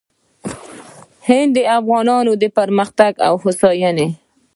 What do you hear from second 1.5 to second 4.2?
د افغانانو د پرمختګ او هوساینې